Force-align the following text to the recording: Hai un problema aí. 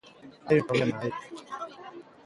Hai 0.47 0.57
un 0.61 0.67
problema 0.69 0.97
aí. 1.05 1.11